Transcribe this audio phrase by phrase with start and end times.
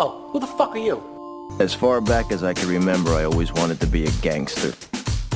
[0.00, 1.02] Oh, who the fuck are you?
[1.58, 4.70] As far back as I can remember, I always wanted to be a gangster.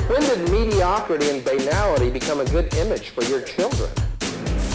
[0.07, 3.89] When did mediocrity and banality become a good image for your children?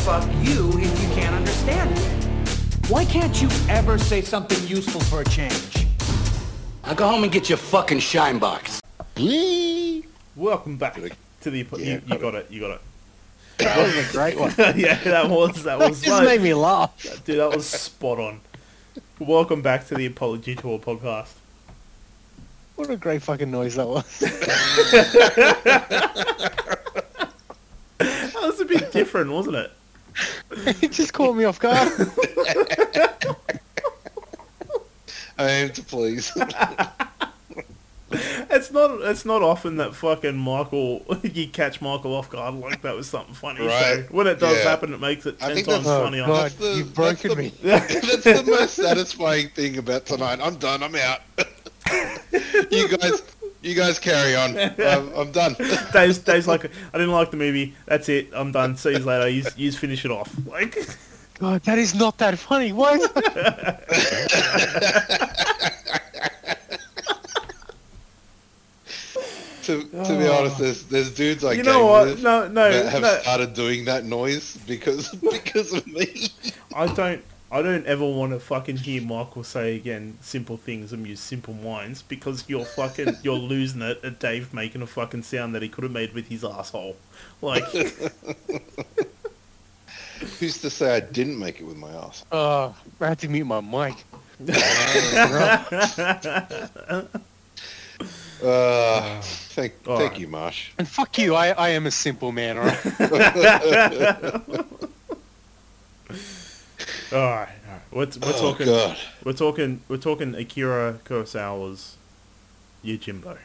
[0.05, 2.91] Fuck you if you can't understand it.
[2.91, 5.87] Why can't you ever say something useful for a change?
[6.85, 8.83] Now go home and get your fucking shine box.
[10.37, 11.67] Welcome back to the.
[11.79, 12.51] You, you got it.
[12.51, 12.81] You got it.
[13.57, 14.53] That was a great one.
[14.79, 16.03] yeah, that was that was.
[16.03, 16.93] just made me laugh.
[17.25, 18.41] Dude, that was spot on.
[19.19, 21.33] Welcome back to the Apology Tour podcast.
[22.77, 24.21] What a great fucking noise that was.
[27.99, 29.73] That was a bit different, wasn't it?
[30.83, 31.91] it just caught me off guard.
[35.37, 36.33] I am to please.
[38.11, 39.03] It's not.
[39.03, 41.05] It's not often that fucking Michael.
[41.23, 43.67] You catch Michael off guard like that was something funny.
[43.67, 44.07] Right.
[44.09, 44.71] So when it does Yeah.
[44.71, 46.27] happen, it makes it I ten think times that's- Oh, funnier.
[46.27, 47.53] God, That's the- you've that's broken the- me.
[47.63, 50.39] That's the most satisfying thing about tonight.
[50.43, 50.83] I'm done.
[50.83, 51.21] I'm out.
[52.71, 53.23] you guys,
[53.63, 54.59] you guys carry on.
[54.59, 55.55] I'm, I'm done.
[55.93, 57.75] Dave's, Dave's like, I didn't like the movie.
[57.87, 58.29] That's it.
[58.33, 58.77] I'm done.
[58.77, 59.29] See you later.
[59.29, 60.35] You, you finish it off.
[60.47, 60.79] Like,
[61.39, 62.73] God, that is not that funny.
[62.73, 62.99] Why?
[69.69, 72.19] Is to, to be honest, there's there's dudes I you know what?
[72.21, 73.19] No, no, that have no.
[73.21, 76.29] started doing that noise because because of me.
[76.75, 77.23] I don't.
[77.51, 82.03] I don't ever want to fucking hear Michael say again simple things amuse simple minds
[82.03, 85.83] because you're fucking you're losing it at Dave making a fucking sound that he could
[85.85, 86.97] have made with his asshole.
[87.41, 87.65] Like
[90.41, 92.25] Who's to say I didn't make it with my ass?
[92.33, 94.05] Oh, I had to mute my mic.
[98.43, 99.23] Uh,
[99.59, 100.21] thank All thank right.
[100.21, 100.71] you, Marsh.
[100.79, 102.87] And fuck you, I, I am a simple man, alright?
[107.11, 107.83] all right, all right.
[107.91, 108.67] We're, we're Oh talking.
[108.67, 108.97] God.
[109.25, 109.81] We're talking.
[109.89, 111.97] We're talking Akira Kurosawa's
[112.85, 113.37] Yojimbo.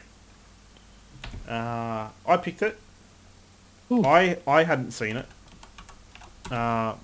[1.48, 2.78] Uh, I picked it.
[3.90, 5.26] I I hadn't seen it.
[6.50, 6.94] Uh,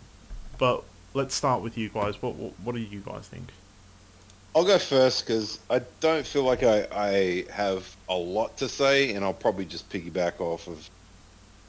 [0.58, 2.20] but let's start with you guys.
[2.22, 3.48] What what, what do you guys think?
[4.54, 9.14] I'll go first because I don't feel like I, I have a lot to say,
[9.14, 10.90] and I'll probably just piggyback off of,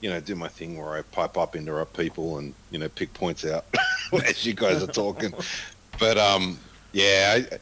[0.01, 3.13] you know, do my thing where I pipe up, interrupt people, and you know, pick
[3.13, 3.65] points out
[4.25, 5.31] as you guys are talking.
[5.99, 6.57] But um,
[6.91, 7.57] yeah, I,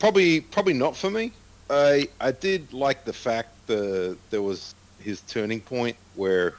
[0.00, 1.32] probably probably not for me.
[1.68, 6.54] I I did like the fact that there was his turning point where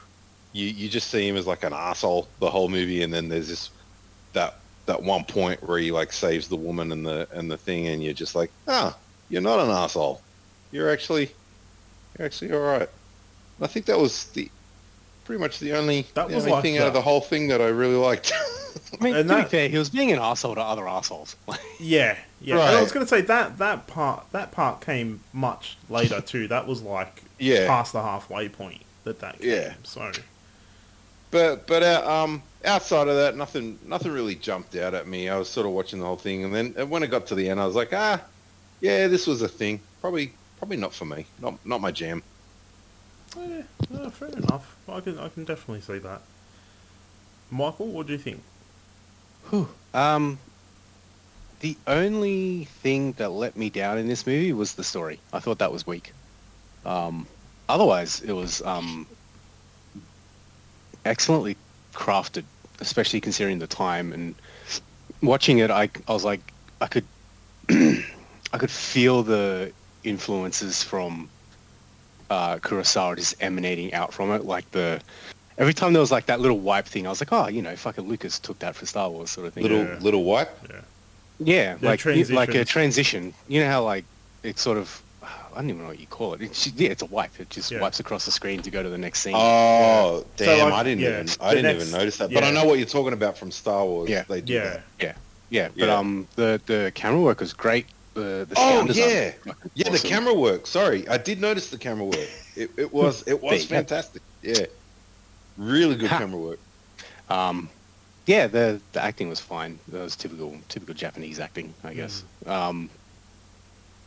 [0.54, 3.48] you you just see him as like an asshole the whole movie, and then there's
[3.48, 3.68] this
[4.32, 7.86] that that one point where he like saves the woman and the and the thing,
[7.88, 8.96] and you're just like, ah,
[9.28, 10.20] you're not an asshole.
[10.72, 11.30] You're actually
[12.18, 12.80] you're actually all right.
[12.82, 14.50] And I think that was the
[15.24, 17.20] pretty much the only That the was only like thing out of the- the whole
[17.20, 18.32] thing that I really liked.
[19.00, 21.36] I mean, And to that- be fair, he was being an asshole to other assholes.
[21.80, 22.54] Yeah, yeah.
[22.54, 26.48] And I was gonna say that that part that part came much later too.
[26.48, 27.66] That was like Yeah.
[27.66, 29.50] past the halfway point that that came.
[29.50, 29.74] Yeah.
[29.84, 30.10] So
[31.30, 35.28] But but uh, um, outside of that, nothing nothing really jumped out at me.
[35.28, 37.48] I was sort of watching the whole thing, and then when it got to the
[37.48, 38.20] end, I was like, ah,
[38.80, 39.80] yeah, this was a thing.
[40.00, 41.26] Probably probably not for me.
[41.40, 42.22] Not not my jam.
[43.36, 44.76] yeah, no, fair enough.
[44.88, 46.22] I can I can definitely see that.
[47.50, 48.42] Michael, what do you think?
[49.92, 50.38] Um,
[51.60, 55.20] the only thing that let me down in this movie was the story.
[55.32, 56.12] I thought that was weak.
[56.86, 57.26] Um,
[57.68, 59.06] otherwise, it was um,
[61.04, 61.56] excellently
[61.92, 62.44] crafted,
[62.80, 64.34] especially considering the time and
[65.22, 65.70] watching it.
[65.70, 66.40] I, I was like,
[66.80, 67.04] I could,
[67.70, 69.72] I could feel the
[70.04, 71.28] influences from
[72.30, 75.00] uh, Kurosawa just emanating out from it, like the.
[75.58, 77.76] Every time there was like that little wipe thing, I was like, oh, you know,
[77.76, 79.62] fucking Lucas took that for Star Wars sort of thing.
[79.62, 79.98] Little Yeah.
[80.00, 80.50] little wipe.
[81.38, 83.34] Yeah, The like like a transition.
[83.48, 84.04] You know how like
[84.42, 85.02] it sort of
[85.54, 86.42] I don't even know what you call it.
[86.42, 87.38] It's, yeah, it's a wipe.
[87.40, 87.80] It just Yeah.
[87.80, 89.34] wipes across the screen to go to the next scene.
[89.36, 90.70] Oh So, damn!
[90.70, 92.32] like, I didn't yeah, even I didn't next- even notice that.
[92.32, 94.08] But I know what you're talking about from Star Wars.
[94.10, 94.24] Yeah.
[94.28, 94.62] they do Yeah.
[94.70, 94.82] that.
[95.00, 95.12] yeah,
[95.50, 95.68] yeah.
[95.76, 95.96] But Yeah.
[95.98, 97.86] um, the the camera work was great.
[98.14, 99.88] The the Oh sound design yeah, fucking yeah.
[99.90, 100.66] The camera work.
[100.66, 102.28] Sorry, I did notice the camera work.
[102.56, 104.20] It, it was it was fantastic.
[104.42, 104.66] Yeah,
[105.56, 106.58] really good camera work.
[107.30, 107.70] Um,
[108.26, 109.78] yeah, the the acting was fine.
[109.88, 112.22] That was typical typical Japanese acting, I guess.
[112.46, 112.90] Um,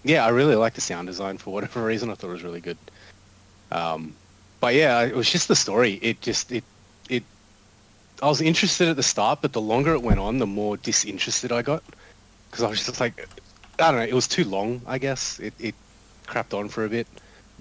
[0.05, 2.09] yeah, I really liked the sound design for whatever reason.
[2.09, 2.77] I thought it was really good.
[3.71, 4.15] Um,
[4.61, 5.93] but yeah, it was just the story.
[6.01, 6.63] It just it
[7.09, 7.23] it.
[8.21, 11.51] I was interested at the start, but the longer it went on, the more disinterested
[11.51, 11.83] I got
[12.49, 13.27] because I was just like,
[13.79, 14.05] I don't know.
[14.05, 14.81] It was too long.
[14.87, 15.75] I guess it it
[16.27, 17.07] crapped on for a bit.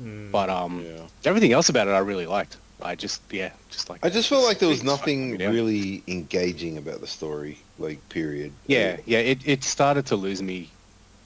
[0.00, 0.30] Mm.
[0.30, 1.06] But um, Yeah.
[1.24, 2.58] everything else about it I really liked.
[2.82, 6.76] I just yeah, just like I just felt like there was nothing me really engaging
[6.76, 7.58] about the story.
[7.78, 8.52] Like period.
[8.66, 9.18] Yeah, yeah.
[9.18, 10.68] It, it started to lose me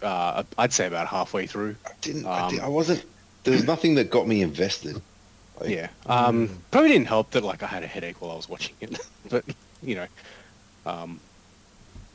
[0.02, 1.76] uh, I'd say about halfway through.
[1.86, 2.26] I didn't.
[2.26, 3.04] I, did, Um, I wasn't.
[3.44, 5.00] There was nothing that got me invested.
[5.60, 5.88] Like, Yeah.
[6.06, 8.98] Um, Probably didn't help that like I had a headache while I was watching it,
[9.28, 9.44] but
[9.82, 10.06] you know,
[10.86, 11.20] um,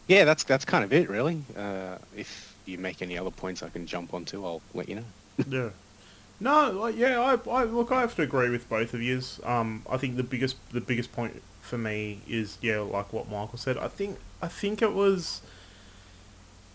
[0.07, 1.41] yeah, that's that's kind of it really.
[1.57, 5.03] Uh, if you make any other points I can jump onto, I'll let you know.
[5.50, 5.69] Yeah.
[6.39, 9.39] No, like yeah, I, I look, I have to agree with both of yous.
[9.44, 13.57] Um, I think the biggest the biggest point for me is yeah, like what Michael
[13.57, 13.77] said.
[13.77, 15.41] I think I think it was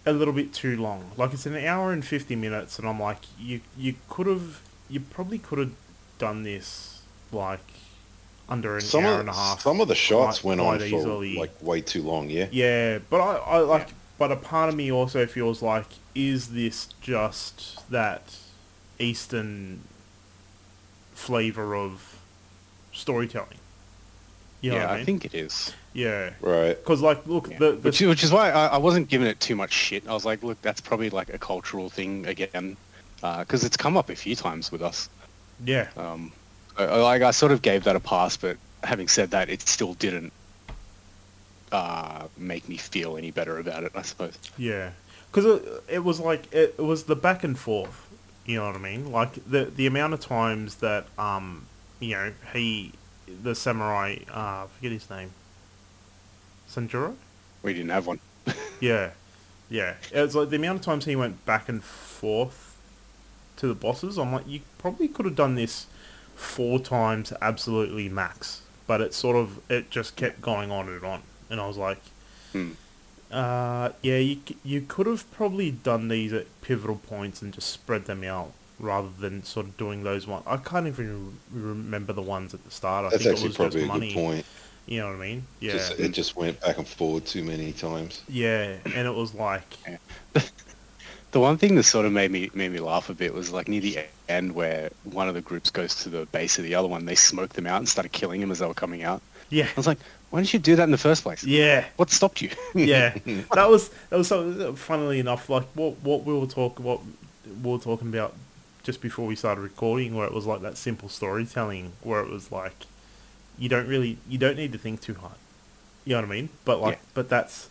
[0.09, 1.11] a little bit too long.
[1.17, 5.01] Like it's an hour and fifty minutes, and I'm like, you you could have, you
[5.01, 5.73] probably could have
[6.19, 7.03] done this
[7.33, 7.61] like
[8.49, 9.61] under an Some hour of and a half.
[9.61, 12.31] some of the shots quite- went on quite for like way too long.
[12.31, 12.47] Yeah.
[12.51, 13.89] Yeah, but I, I like,
[14.19, 18.37] but a part of me also feels like, is this just that
[18.99, 19.81] Eastern
[21.15, 22.19] flavor of
[22.93, 23.59] storytelling?
[24.61, 25.73] You know yeah, I, I think it is.
[25.93, 26.77] yeah, Right.
[26.77, 27.59] because like, look, Yeah.
[27.59, 30.07] the, the which, which is why I, I wasn't giving it too much shit.
[30.09, 32.77] I was like, look, that's probably like a cultural thing again,
[33.21, 35.09] because it's come up a few times with us.
[35.65, 36.33] yeah, Um,
[36.77, 39.63] I, I- like I sort of gave that a pass, but having said that, it
[39.63, 40.33] still didn't
[41.73, 43.93] uh, make me feel any better about it.
[43.95, 44.39] I suppose.
[44.57, 44.91] yeah,
[45.31, 48.07] because it, it was like it, it was the back and forth.
[48.47, 49.13] You know what I mean?
[49.13, 51.67] Like the the amount of times that um,
[52.01, 52.93] you know, he,
[53.43, 55.31] the samurai, uh, I forget his name,
[56.69, 57.17] Sanjuro.
[57.63, 58.21] We didn't have one.
[58.81, 59.11] Yeah,
[59.69, 59.95] yeah.
[60.13, 62.77] It's like the amount of times he went back and forth
[63.57, 64.19] to the bosses.
[64.19, 65.87] I'm like, you probably could have done this
[66.37, 68.63] four times, absolutely max.
[68.87, 72.01] But it sort of it just kept going on and on, and I was like,
[72.53, 72.73] Hmm.
[73.31, 78.07] uh, yeah, you you could have probably done these at pivotal points and just spread
[78.07, 80.45] them out rather than sort of doing those ones.
[80.47, 83.07] I can't even re- remember the ones at the start.
[83.07, 84.09] I That's think actually it was probably just a money.
[84.09, 84.47] good point.
[84.87, 85.47] You know what I mean?
[85.61, 85.73] Yeah.
[85.73, 88.23] Just, it just went back and forward too many times.
[88.29, 89.65] yeah, and it was like,
[91.31, 93.69] The one thing that sort of made me made me laugh a bit was like
[93.69, 93.99] near the
[94.31, 97.05] end where one of the groups goes to the base of the other one.
[97.05, 99.21] They smoke them out and started killing them as they were coming out.
[99.51, 99.99] yeah, I was like,
[100.31, 101.45] why didn't you do that in the first place?
[101.45, 101.85] yeah.
[101.97, 102.49] What stopped you?
[102.75, 103.11] yeah,
[103.55, 104.75] that was that was so.
[104.75, 107.01] Funnily enough, like what what we were talking what
[107.63, 108.35] we were talking about
[108.89, 112.51] just before we started recording, where it was like that simple storytelling, where it was
[112.51, 112.87] like
[113.59, 115.35] you don't really you don't need to think too hard.
[116.07, 116.49] You know what I mean?
[116.65, 117.11] But like, Yeah.
[117.13, 117.69] but that's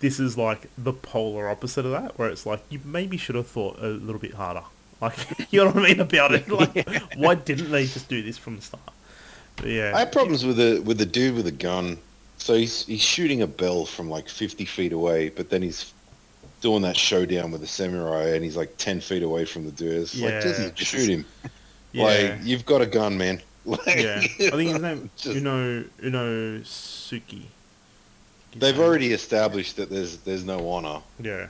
[0.00, 3.46] this is like the polar opposite of that, where it's like you maybe should have
[3.46, 4.64] thought a little bit harder.
[5.00, 5.18] Like,
[5.52, 6.48] you know what I mean about it?
[6.60, 6.86] Like,
[7.16, 8.82] why didn't they just do this from the start?
[9.56, 11.98] But yeah, I had problems with the with the dude with the gun.
[12.38, 15.92] So he's he's shooting a bell from like 50 feet away, but then he's
[16.62, 20.02] doing that showdown with the samurai, and he's like 10 feet away from the dude.
[20.02, 20.40] It's Yeah.
[20.40, 21.26] like just shoot him.
[21.92, 22.04] yeah.
[22.04, 23.42] Like you've got a gun, man.
[23.64, 27.42] Like, Yeah, I think his name just- Uno Uno Suki.
[28.56, 31.00] They've already established that there's there's no honor.
[31.20, 31.46] Yeah,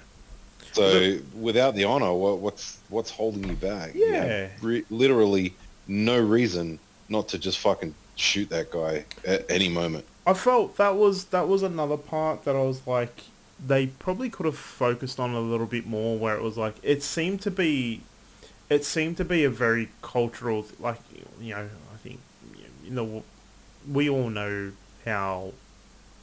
[0.72, 3.94] So without the honor, what, what's what's holding you back?
[3.94, 4.48] You Yeah.
[4.60, 5.54] re- literally
[5.88, 10.04] no reason not to just fucking shoot that guy at any moment.
[10.26, 13.22] I felt that was that was another part that I was like,
[13.64, 16.18] they probably could have focused on a little bit more.
[16.18, 18.02] Where it was like, it seemed to be,
[18.68, 20.98] it seemed to be a very cultural, like
[21.40, 22.20] you know, I think
[22.84, 23.22] you know,
[23.90, 24.72] we all know
[25.04, 25.52] how,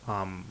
[0.08, 0.46] um,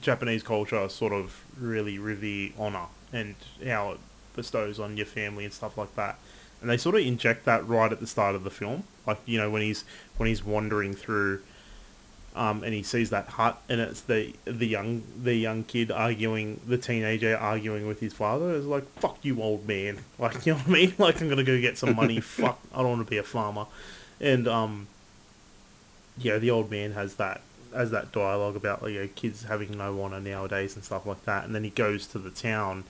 [0.00, 3.34] Japanese culture sort of really revere honor and
[3.64, 3.98] how it
[4.36, 6.18] bestows on your family and stuff like that.
[6.60, 9.38] And they sort of inject that right at the start of the film, like you
[9.38, 9.84] know when he's
[10.18, 11.40] when he's wandering through,
[12.36, 16.60] um, and he sees that hut, and it's the the young the young kid arguing,
[16.66, 18.54] the teenager arguing with his father.
[18.54, 19.98] It's like fuck you, old man.
[20.18, 20.94] Like you know what I mean?
[20.98, 22.20] Like I'm gonna go get some money.
[22.38, 23.66] fuck, I don't want to be a farmer.
[24.20, 24.86] And um,
[26.18, 27.40] yeah, the old man has that
[27.74, 31.24] has that dialogue about like you know, kids having no honor nowadays and stuff like
[31.24, 31.44] that.
[31.44, 32.84] And then he goes to the town,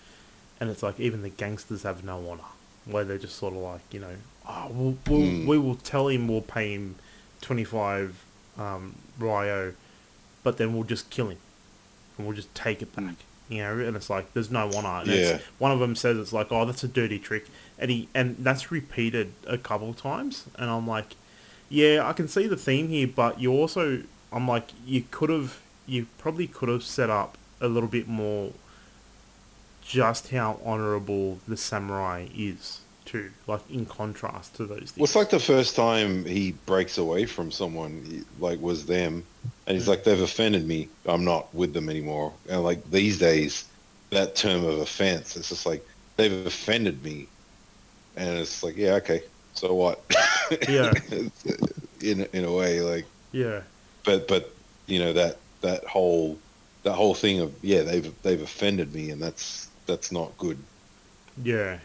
[0.60, 2.42] and it's like even the gangsters have no honor,
[2.84, 4.16] where they're just sort of like you know,
[4.48, 5.46] oh, we'll, we'll Mm.
[5.46, 6.96] we will tell him we'll pay him
[7.40, 8.22] twenty five
[8.58, 9.74] um, ryo,
[10.42, 11.38] but then we'll just kill him,
[12.16, 13.14] and we'll just take it back.
[13.48, 15.00] You know, and it's like there's no honor.
[15.00, 15.38] And Yeah.
[15.58, 17.46] one of them says it's like, oh, that's a dirty trick,
[17.78, 21.16] and he and that's repeated a couple times, and I'm like,
[21.68, 24.02] yeah, I can see the theme here, but you also,
[24.32, 28.52] I'm like, you could have, you probably could have set up a little bit more
[29.82, 34.96] just how honorable the samurai is too, like in contrast to those things.
[34.96, 39.24] Well, it's like the first time he breaks away from someone, like was them,
[39.66, 40.88] and he's like, they've offended me.
[41.06, 42.32] I'm not with them anymore.
[42.48, 43.64] And like these days,
[44.10, 45.84] that term of offense, it's just like
[46.16, 47.26] they've offended me,
[48.16, 49.22] and it's like, yeah, okay,
[49.54, 50.00] so what?
[50.68, 50.92] Yeah.
[52.02, 53.62] in in a way, like, yeah,
[54.04, 54.54] but but
[54.86, 56.38] you know that that whole
[56.82, 60.58] that whole thing of yeah they've they've offended me and that's that's not good.
[61.42, 61.78] Yeah,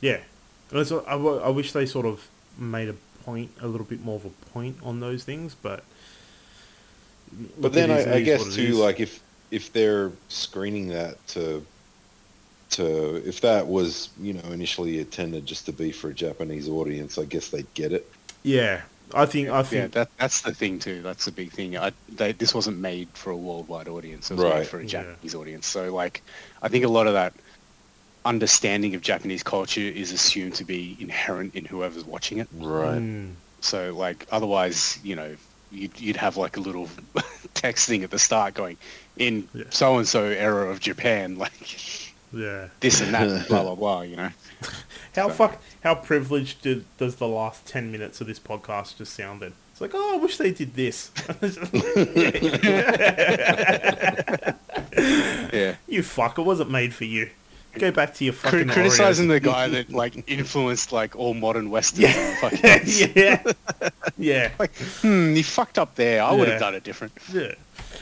[0.00, 0.20] yeah.
[0.74, 2.26] And it's, I, w- I wish they sort of
[2.58, 5.84] made a point, a little bit more of a point on those things, but.
[7.58, 8.78] But then it is- I, it I is guess too, is.
[8.78, 11.64] like if if they're screening that to
[12.70, 17.18] to if that was you know initially intended just to be for a Japanese audience,
[17.18, 18.10] I guess they'd get it.
[18.42, 18.82] yeah,
[19.14, 21.02] I think I Yeah, think that that's the thing too.
[21.02, 21.76] That's the big thing.
[21.76, 24.30] I, they, this wasn't made for a worldwide audience.
[24.30, 24.58] It was Right.
[24.60, 25.02] made for a Yeah.
[25.02, 25.66] Japanese audience.
[25.66, 26.22] So like,
[26.62, 27.32] I think a lot of that
[28.24, 32.48] understanding of Japanese culture is assumed to be inherent in whoever's watching it.
[32.58, 32.98] Right.
[32.98, 35.36] mm, So like, otherwise, you know,
[35.70, 36.88] you'd, you'd have like a little
[37.54, 38.76] text thing at the start going,
[39.16, 39.64] in Yeah.
[39.70, 41.52] so and so era of Japan, like
[42.32, 42.68] yeah.
[42.80, 44.00] this and that, blah blah blah.
[44.02, 44.30] You know.
[45.14, 45.62] How So- fuck?
[45.82, 49.42] How privileged did, does the last ten minutes of this podcast just sound?
[49.42, 51.10] Then It's like, oh, I wish they did this.
[55.52, 55.76] Yeah.
[55.86, 57.30] you fucker, wasn't made for you.
[57.78, 59.28] Go back to your fucking criticizing Oreos.
[59.30, 62.40] the guy that like influenced like all modern Western Yeah.
[62.40, 62.60] fucking
[63.14, 63.42] yeah,
[64.16, 66.22] yeah, like hmm, you fucked up there.
[66.22, 66.52] I would Yeah.
[66.54, 67.12] have done it different.
[67.32, 67.52] yeah.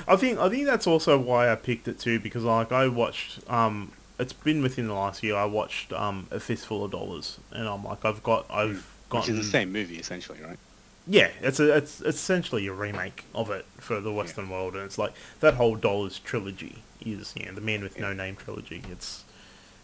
[0.09, 3.41] I think I think that's also why I picked it too because like I watched
[3.51, 7.67] um it's been within the last year I watched um a fistful of dollars and
[7.69, 10.59] I'm like I've got I've Which gotten is the same movie essentially, right?
[11.07, 14.99] Yeah, it's a, it's essentially a remake of it for the Western world, and it's
[14.99, 18.83] like that whole Dollars trilogy is you know the Man with No Name trilogy.
[18.89, 19.25] It's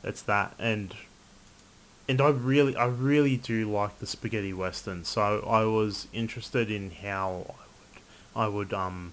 [0.03, 0.95] it's that, and
[2.09, 5.05] and I really I really do like the spaghetti western.
[5.05, 7.55] So I was interested in how
[8.37, 9.13] I would I would um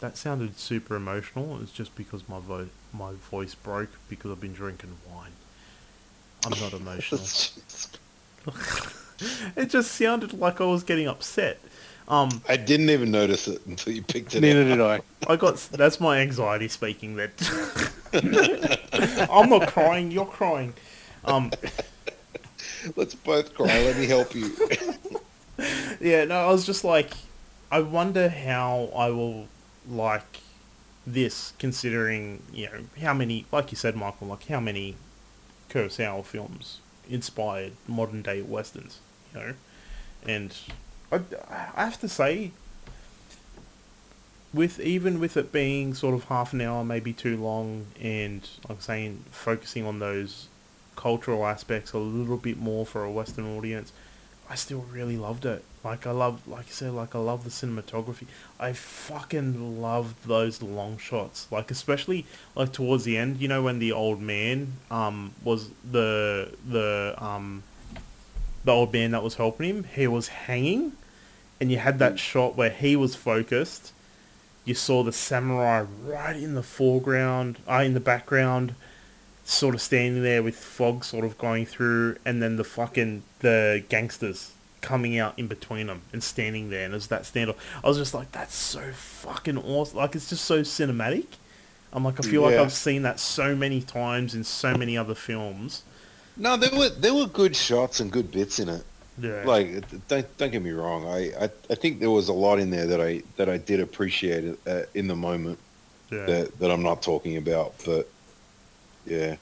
[0.00, 1.58] that sounded super emotional.
[1.62, 5.32] It's just because my vo- my voice broke because I've been drinking wine.
[6.44, 7.26] I'm not emotional.
[9.56, 11.58] it just sounded like I was getting upset.
[12.08, 14.42] Um, I didn't even notice it until you picked it up.
[14.42, 15.00] Neither did I.
[15.28, 17.16] I got that's my anxiety speaking.
[17.16, 17.30] That
[19.30, 20.10] I'm not crying.
[20.10, 20.74] You're crying.
[21.24, 21.50] Um,
[22.94, 23.66] Let's both cry.
[23.66, 24.54] Let me help you.
[26.00, 27.12] yeah, no, I was just like,
[27.70, 29.48] I wonder how I will
[29.88, 30.40] like
[31.06, 34.96] this, considering you know how many, like you said, Michael, like how many
[35.70, 39.00] Kurosawa films inspired modern day westerns,
[39.32, 39.54] you know,
[40.26, 40.56] and
[41.12, 41.20] I,
[41.76, 42.50] I have to say,
[44.52, 48.78] with even with it being sort of half an hour, maybe too long, and like
[48.78, 50.48] I'm saying, focusing on those
[50.96, 53.92] cultural aspects a little bit more for a Western audience,
[54.48, 55.62] I still really loved it.
[55.84, 58.26] Like I love, like I said, like I love the cinematography.
[58.58, 61.46] I fucking loved those long shots.
[61.50, 66.52] Like especially like towards the end, you know, when the old man um was the
[66.68, 67.62] the um
[68.66, 70.92] the old man that was helping him, he was hanging,
[71.60, 73.92] and you had that shot where he was focused.
[74.64, 78.74] You saw the samurai right in the foreground, uh, in the background,
[79.44, 83.84] sort of standing there with fog sort of going through, and then the fucking the
[83.88, 87.96] gangsters coming out in between them and standing there, and as that standoff, I was
[87.96, 89.98] just like, that's so fucking awesome.
[89.98, 91.26] Like it's just so cinematic.
[91.92, 95.14] I'm like, I feel like I've seen that so many times in so many other
[95.14, 95.82] films.
[96.36, 98.84] No, there were there were good shots and good bits in it.
[99.18, 101.06] Yeah, Like, don't don't get me wrong.
[101.06, 103.80] I, I, I think there was a lot in there that I that I did
[103.80, 105.58] appreciate it, uh, in the moment
[106.10, 106.26] yeah.
[106.26, 107.74] that that I'm not talking about.
[107.84, 108.08] But
[109.06, 109.36] yeah,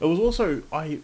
[0.00, 1.00] It was also I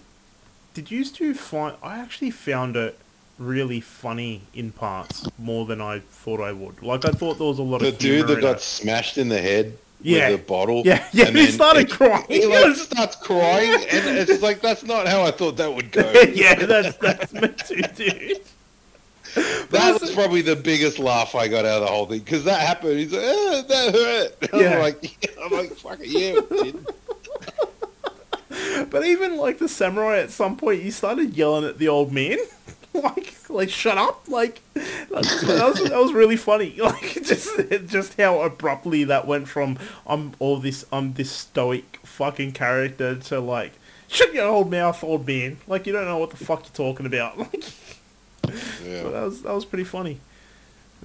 [0.75, 2.97] did you used to find I actually found it
[3.39, 6.81] really funny in parts more than I thought I would.
[6.81, 8.61] Like I thought there was a lot the of the dude that got it.
[8.63, 10.31] smashed in the head Yeah.
[10.31, 10.83] with the bottle.
[10.85, 12.25] Yeah, yeah, and he started it- crying.
[12.29, 16.11] He like starts crying, and it's like that's not how I thought that would go.
[16.35, 18.41] yeah, that's that's meant to, dude.
[19.71, 22.61] That was probably the biggest laugh I got out of the whole thing because that
[22.61, 22.99] happened.
[22.99, 24.75] He's like, eh, "That hurt." Yeah.
[24.75, 26.77] I'm like, "I'm like, fuck it, yeah, it.
[28.91, 32.37] But even like the samurai at some point, he started yelling at the old man,
[32.93, 34.61] like like shut up, like
[35.13, 36.77] that was, that was really funny.
[36.83, 37.49] Like just
[37.87, 43.41] just how abruptly that went from I'm all this I'm this stoic fucking character to
[43.41, 43.73] like
[44.09, 45.59] shut your old mouth, old man.
[45.67, 47.39] Like you don't know what the fuck you're talking about.
[47.53, 47.65] Like
[48.85, 49.03] Yeah.
[49.05, 50.19] that was that was pretty funny.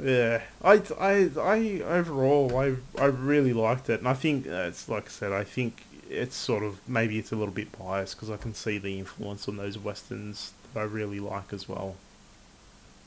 [0.02, 4.88] Yeah, I, I, I overall I I really liked it, and I think uh, it's
[4.88, 8.30] like I said, I think it's sort of maybe it's a little bit biased because
[8.30, 11.96] I can see the influence on those westerns that I really like as well.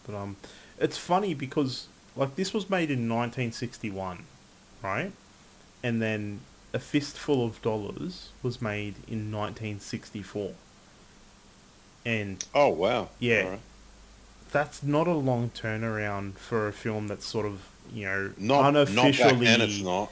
[0.06, 0.36] But um,
[0.80, 4.24] it's funny because like this was made in 1961,
[4.82, 5.12] right?
[5.82, 6.40] And then
[6.72, 10.52] a fistful of dollars was made in 1964.
[12.04, 13.08] And Oh wow.
[13.18, 13.48] Yeah.
[13.50, 13.60] Right.
[14.52, 18.88] that's not a long turnaround for a film that's sort of you know Not not
[18.88, 19.60] unofficially back then.
[19.62, 20.10] It's not.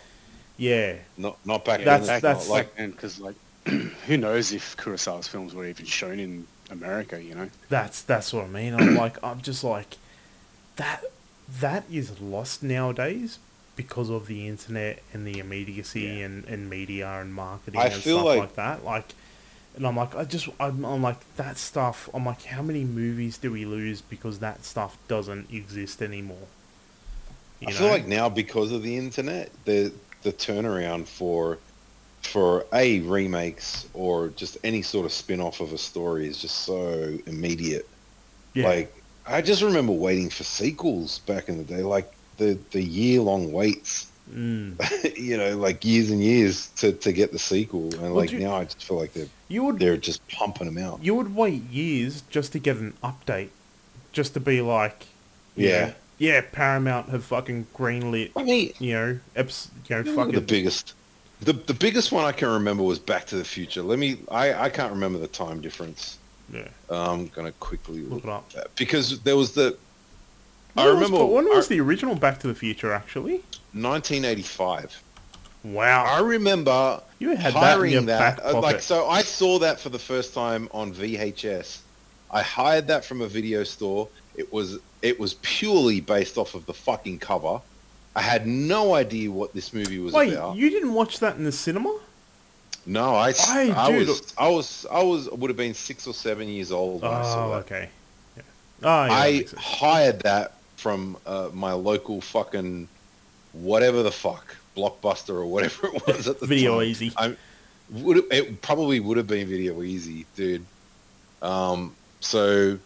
[0.57, 2.17] Yeah, Not not back That's- then.
[2.17, 3.37] back, that's- like because like
[4.07, 7.23] who knows if Kurosawa's films were even shown in America?
[7.23, 7.51] You know.
[7.69, 8.75] that's that's what I mean.
[8.75, 9.97] I'm like, I'm just like,
[10.79, 11.03] that
[11.61, 13.39] that is lost nowadays
[13.77, 16.25] because of the internet and the immediacy Yeah.
[16.27, 18.85] and, and media and marketing I and stuff like- like, that.
[18.85, 19.15] Like,
[19.77, 22.09] and I'm like, I just, I'm, I'm like that stuff.
[22.13, 26.49] I'm like, how many movies do we lose because that stuff doesn't exist anymore?
[27.61, 29.93] You I feel like now because of the internet, the
[30.23, 31.59] the turnaround for
[32.23, 36.59] for a remakes or just any sort of spin off of a story is just
[36.65, 37.89] so immediate.
[38.55, 38.95] yeah, Like
[39.29, 43.53] I just remember waiting for sequels back in the day, like the the year long
[43.53, 44.07] waits.
[44.33, 44.75] mm.
[45.19, 48.41] you know, like years and years to, to get the sequel, and Well, like you-
[48.41, 51.03] now I just feel like they're you would they're just pumping them out.
[51.03, 53.49] you would wait years just to get an update,
[54.13, 55.07] just to be like,
[55.57, 55.87] Yeah.
[55.87, 60.41] know, yeah, Paramount have fucking greenlit, I mean, you know, eps, you know, fucking the
[60.41, 60.95] biggest
[61.41, 63.83] the the biggest one I can remember was Back to the Future.
[63.83, 66.18] Let me I, I can't remember the time difference.
[66.53, 66.69] Yeah.
[66.91, 68.51] I'm gonna quickly Look it up.
[68.53, 69.77] that because there was the
[70.77, 73.43] I When was- remember but when was I- the original Back to the Future actually?
[73.73, 75.03] 1985.
[75.65, 78.37] Wow, I remember You had that in hiring that.
[78.37, 81.81] back uh, like so, I saw that for the first time on VHS.
[82.31, 84.09] I hired that from a video store.
[84.37, 87.61] It was it was purely based off of the fucking cover.
[88.17, 90.57] I had no idea what this movie was wait, about.
[90.57, 91.99] you didn't watch that in the cinema?
[92.89, 96.73] No, I do was I was I was would have been six or seven years
[96.73, 97.57] old when I saw Oh, that.
[97.67, 97.91] okay.
[98.37, 98.43] Yeah.
[98.83, 99.53] Oh, yeah, I sense.
[99.53, 102.89] hired that from uh, my local fucking
[103.53, 106.89] whatever the fuck blockbuster or whatever it was at the Video time.
[106.89, 107.13] Easy.
[107.19, 107.37] I
[107.91, 110.65] would it probably would have been Video Ezy, dude.
[111.43, 112.79] Um, so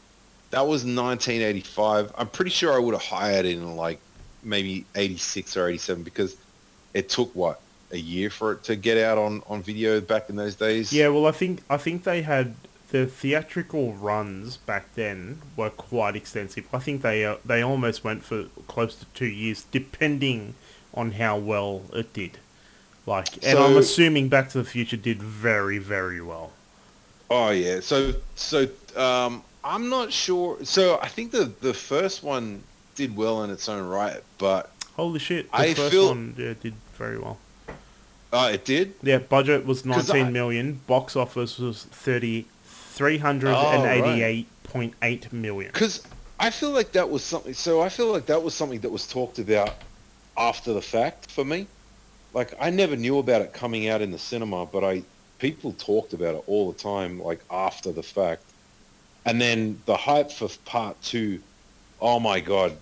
[0.51, 2.13] that was 1985.
[2.19, 4.01] I'm pretty sure I would have hired it in like
[4.43, 6.37] maybe 86 or 87 because
[6.93, 7.61] it took what
[7.93, 10.93] a year for it to get out on on video back in those days.
[10.93, 12.55] Yeah, well, I think I think they had
[12.91, 16.67] the theatrical runs back then were quite extensive.
[16.73, 20.55] I think they uh, they almost went for close to two years, depending
[20.95, 22.39] on how well it did.
[23.07, 26.53] Like, and I'm assuming Back to the Future did very very well.
[27.31, 27.81] Oh yeah.
[27.81, 30.65] So so um, I'm not sure.
[30.65, 32.63] So I think the the first one
[32.95, 35.51] did well in its own right, but Holy shit!
[35.51, 37.39] The I first feel- one yeah, did very well.
[38.33, 38.95] Uh, it did.
[39.03, 40.81] Yeah, budget was nineteen I- million.
[40.87, 45.71] Box office was thirty three hundred and eighty eight point eight million.
[45.73, 46.03] Because
[46.41, 47.55] I feel like that was something.
[47.55, 49.75] So I feel like that was something that was talked about
[50.37, 51.67] after the fact for me.
[52.35, 55.03] Like I never knew about it coming out in the cinema, but I
[55.39, 58.43] people talked about it all the time, like after the fact.
[59.25, 61.41] And then the hype for part two,
[62.01, 62.77] oh my god,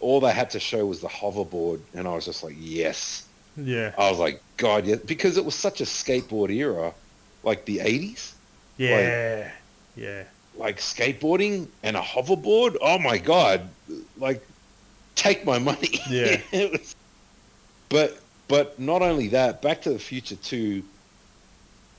[0.00, 3.25] all they had to show was the hoverboard, and I was just like, yes.
[3.56, 6.92] Yeah, I was like, God, yeah, because it was such a skateboard era,
[7.42, 8.32] like the '80s,
[8.76, 9.50] yeah,
[9.96, 10.24] yeah.
[10.56, 12.76] like skateboarding and a hoverboard.
[12.80, 13.68] Oh my God,
[14.18, 14.42] like
[15.14, 16.00] take my money.
[16.10, 16.40] Yeah.
[16.52, 16.94] It was-
[17.88, 20.82] but but not only that, Back to the Future Two,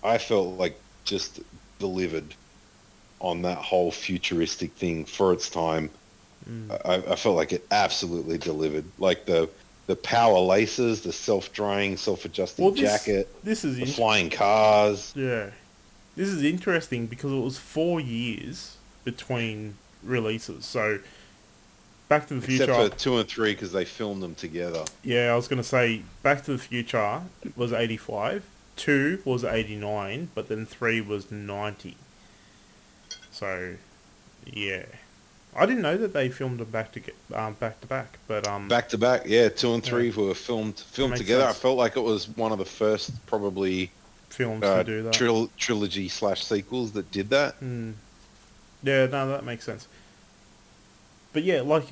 [0.03, 1.39] I felt like just
[1.79, 2.33] delivered
[3.19, 5.89] on that whole futuristic thing for its time.
[6.49, 6.71] Mm.
[6.85, 8.85] I, I felt like it absolutely delivered.
[8.99, 9.49] Like the
[9.87, 13.87] the power laces, the self drying, self adjusting Well, this, jacket, this is the in-
[13.87, 15.13] flying cars.
[15.15, 15.49] yeah,
[16.15, 20.65] this is interesting because it was four years between releases.
[20.65, 20.99] So,
[22.09, 22.63] Back to the Future.
[22.65, 24.85] Except for two and three because they filmed them together.
[25.03, 27.21] Yeah, I was gonna say Back to the Future
[27.55, 28.43] was eighty five,
[28.75, 31.97] two was eighty nine, but then three was ninety.
[33.31, 33.75] So,
[34.45, 34.85] yeah,
[35.55, 38.47] I didn't know that they filmed them back to get um, back to back, but
[38.47, 41.45] um, Back to back, yeah, two and three were filmed filmed together.
[41.45, 41.57] sense.
[41.57, 43.91] I felt like it was one of the first probably
[44.29, 45.13] films uh, to do that.
[45.13, 47.59] tril- trilogy slash sequels that did that.
[47.59, 47.93] Mm.
[48.83, 49.87] Yeah, no, that makes sense.
[51.33, 51.85] But yeah, like,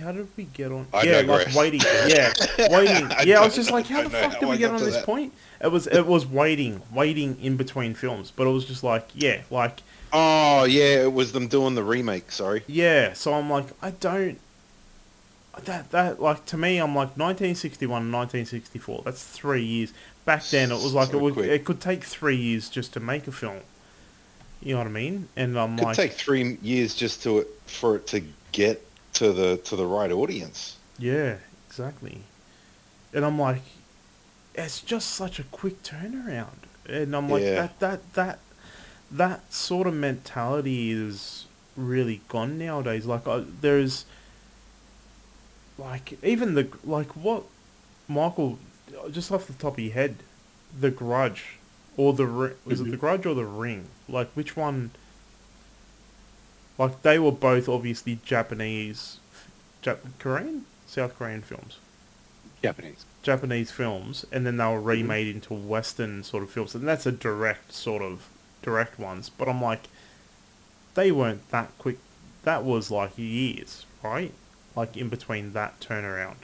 [0.00, 0.86] how did we get on?
[0.94, 1.46] I yeah, digress.
[1.48, 1.80] like waiting.
[2.08, 2.32] Yeah,
[2.70, 3.10] waiting.
[3.26, 5.04] Yeah, I was just like, how the fuck how did we get on this that.
[5.04, 5.34] point?
[5.62, 9.42] It was it was waiting, waiting in between films, but it was just like, yeah,
[9.50, 12.30] like, Oh yeah, it was them doing the remake.
[12.32, 12.62] Sorry.
[12.66, 13.12] yeah.
[13.14, 14.38] So I'm like, I don't.
[15.64, 19.02] That that like to me, I'm like 1961, 1964.
[19.04, 19.92] That's three years.
[20.24, 21.50] Back then, it was like So it would quick.
[21.50, 23.60] it could take three years just to make a film.
[24.62, 25.28] You know what I mean?
[25.36, 28.22] And I'm Could like, take three years just to for it to
[28.52, 28.82] get
[29.14, 30.76] to the to the right audience.
[30.98, 31.36] Yeah,
[31.68, 32.22] exactly.
[33.12, 33.62] And I'm like,
[34.54, 36.64] it's just such a quick turnaround.
[36.88, 37.54] And I'm like, Yeah.
[37.66, 38.38] that that that
[39.12, 41.46] that sort of mentality is
[41.76, 43.06] really gone nowadays.
[43.06, 44.04] Like, I, there's
[45.78, 47.44] like even the like what
[48.08, 48.58] Michael
[49.10, 50.16] just off the top of your head,
[50.78, 51.56] The Grudge,
[51.96, 52.96] or the was it The mm-hmm.
[52.96, 53.88] Grudge or The Ring?
[54.08, 54.90] Like which one?
[56.78, 59.18] Like they were both obviously Japanese,
[59.82, 61.78] Jap- Korean, South Korean films.
[62.62, 63.04] Japanese.
[63.22, 64.88] Japanese films, and then they were mm-hmm.
[64.88, 68.28] remade into Western sort of films, and that's a direct sort of
[68.62, 69.28] direct ones.
[69.30, 69.88] But I'm like,
[70.94, 71.98] they weren't that quick.
[72.44, 74.32] That was like years, right?
[74.74, 76.36] Like in between that turnaround.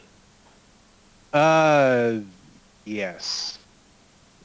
[1.33, 2.21] Uh,
[2.85, 3.59] yes.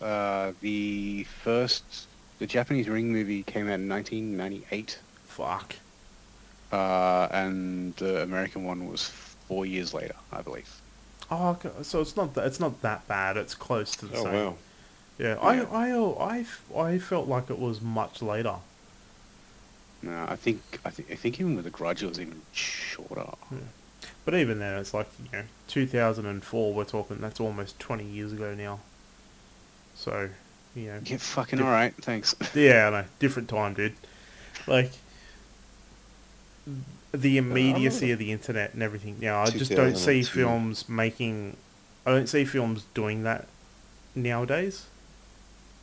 [0.02, 2.08] Uh, the first,
[2.40, 5.76] the Japanese Ring movie came out in 1998, Fuck.
[6.72, 10.82] uh, and the American one was four years later, I believe.
[11.32, 13.38] Oh, so it's not that it's not that bad.
[13.38, 14.34] It's close to the Oh same.
[14.34, 14.56] wow.
[15.24, 15.66] Yeah, Yeah.
[15.72, 18.56] I, I, I, I felt like it was much later.
[20.02, 23.26] No, I think I think I think even with the Grudge, it was even shorter.
[24.26, 26.74] But even then, it's like you know, 2004.
[26.74, 27.20] We're talking.
[27.20, 28.82] That's almost 20 years ago now.
[29.96, 30.30] So,
[30.76, 32.36] you know, Yeah, fucking all right, thanks.
[32.56, 33.06] Yeah, I know.
[33.20, 33.94] Different time, dude.
[34.68, 34.92] Like
[37.14, 39.18] the immediacy of the internet and everything.
[39.22, 41.56] Yeah, I just don't see films making.
[42.06, 43.48] I don't see films doing that
[44.16, 44.88] nowadays.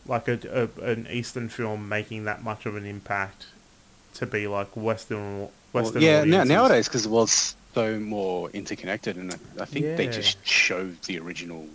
[0.07, 3.47] Like a, a an Eastern film making that much of an impact
[4.15, 5.51] to be like Western Well,
[5.85, 6.03] Western.
[6.03, 10.45] yeah, now, nowadays because the world's so more interconnected, and I, I think they just
[10.47, 11.67] show the original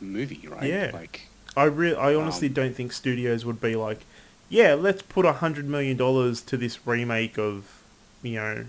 [0.00, 0.62] movie, right?
[0.70, 0.90] Yeah.
[0.94, 4.00] Like, I re- I honestly Um, don't think studios would be like,
[4.48, 7.82] yeah, let's put a hundred million dollars to this remake of,
[8.22, 8.64] you know,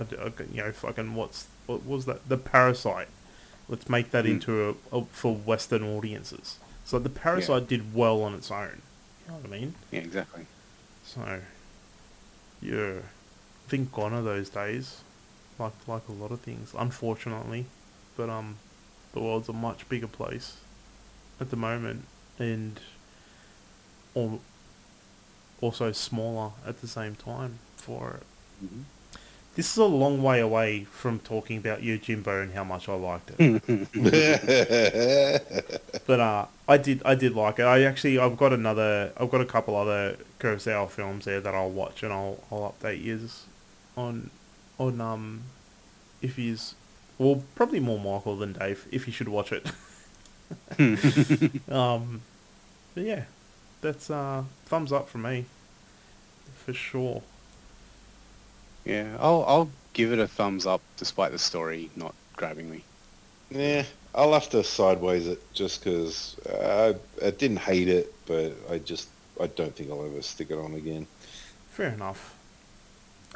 [0.00, 2.28] I g- you know, fucking what's what was that?
[2.28, 3.08] The Parasite.
[3.68, 4.30] Let's make that Mm.
[4.30, 6.58] into a, a for Western audiences.
[6.84, 8.82] So the Parasite did well on its own.
[9.26, 9.74] You know what I mean?
[9.90, 10.46] yeah, exactly.
[11.04, 11.40] So,
[12.60, 15.00] yeah, I think gone are those days,
[15.58, 17.66] like like a lot of things, unfortunately.
[18.16, 18.56] But um,
[19.12, 20.56] the world's a much bigger place
[21.40, 22.04] at the moment,
[22.38, 22.78] and
[24.16, 24.40] al-
[25.60, 28.66] also smaller at the same time for it.
[28.66, 28.82] Mhm.
[29.54, 33.32] This is a long way away from talking about Yojimbo, and how much I liked
[33.38, 33.62] it.
[36.06, 37.64] but uh, I did I did like it.
[37.64, 41.70] I actually I've got another I've got a couple other Kurosawa films there that I'll
[41.70, 43.28] watch and I'll I'll update you
[43.94, 44.30] on
[44.78, 45.42] on um
[46.22, 46.74] if he's
[47.18, 49.66] well probably more Michael than Dave if he should watch it.
[51.70, 52.22] um,
[52.94, 53.24] but yeah,
[53.82, 55.44] that's uh thumbs up from me
[56.64, 57.22] for sure.
[58.84, 62.82] Yeah, I'll I'll give it a thumbs up despite the story not grabbing me.
[63.50, 68.78] Yeah, I'll have to sideways it just because uh, I didn't hate it, but I
[68.78, 69.08] just
[69.40, 71.06] I don't think I'll ever stick it on again.
[71.70, 72.34] Fair enough.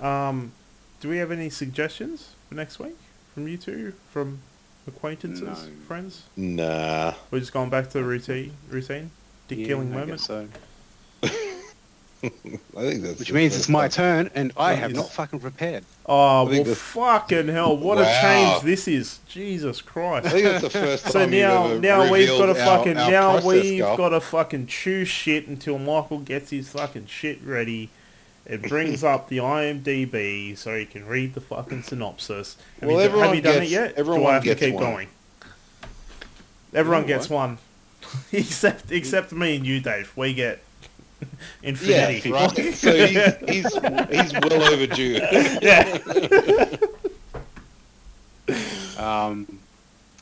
[0.01, 0.53] Um,
[1.01, 2.97] do we have any suggestions for next week
[3.35, 4.41] from you two, from
[4.87, 5.71] acquaintances, No.
[5.87, 6.23] friends?
[6.37, 7.15] Nah.
[7.31, 9.11] We're just going back to the routine, routine,
[9.49, 10.19] dick Yeah, killing I moment.
[10.19, 10.49] guess so.
[12.25, 14.27] I think that's Which means it's my time.
[14.27, 15.85] turn, and I That have is- not fucking prepared.
[16.07, 17.77] Oh well, think that's- fucking hell!
[17.77, 19.19] What a change this is!
[19.29, 20.29] Jesus I Christ!
[20.29, 22.97] think that's the first time So now, ever now we've got to revealed our- fucking
[22.97, 23.97] our now process, we've Gal.
[23.97, 27.91] got to fucking chew shit until Michael gets his fucking shit ready.
[28.47, 32.57] It brings up the IMDb so he can read the fucking synopsis.
[32.81, 33.97] Have, Well, you, do- have you done it gets- yet?
[33.97, 34.83] Do I have to keep one.
[34.85, 35.09] going?
[36.73, 37.59] Everyone know gets one,
[38.33, 40.13] except except me and you, Dave.
[40.17, 40.61] We get
[41.63, 42.31] Yeah, infinity.
[42.33, 42.75] right.
[42.75, 45.19] So he's, he's he's well overdue.
[45.63, 46.77] yeah.
[48.99, 49.59] Um,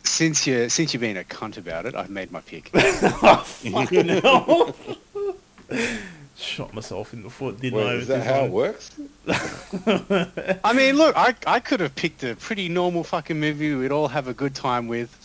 [0.02, 2.70] since you since you've been a cunt about it, I've made my pick.
[2.74, 4.74] oh, fucking hell.
[6.36, 7.84] Shot myself in the foot, didn't I?
[7.84, 8.90] Wait, is that how it works?
[10.64, 14.08] I mean, look, I I could have picked a pretty normal fucking movie we'd all
[14.08, 15.16] have a good time with.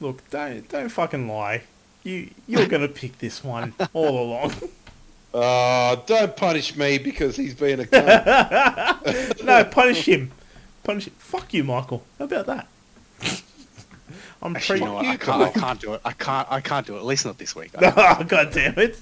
[0.00, 1.62] Look, don't don't fucking lie.
[2.04, 4.54] You you're gonna pick this one all along.
[5.34, 9.44] Uh, don't punish me because he's been a cunt.
[9.44, 10.30] no, punish him.
[10.84, 11.14] Punish him.
[11.18, 12.04] Fuck you, Michael.
[12.18, 12.68] How about that?
[14.42, 14.98] I'm Actually, pre- you know?
[14.98, 16.00] I can't, I can't do it.
[16.04, 16.48] I can't.
[16.50, 16.98] I can't do it.
[16.98, 17.70] At least not this week.
[17.80, 18.98] oh, God damn it.